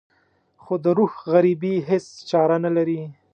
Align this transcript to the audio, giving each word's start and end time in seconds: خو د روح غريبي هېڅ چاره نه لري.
خو 0.63 0.73
د 0.83 0.85
روح 0.97 1.13
غريبي 1.31 1.75
هېڅ 1.89 2.07
چاره 2.29 2.55
نه 2.65 2.71
لري. 2.77 3.01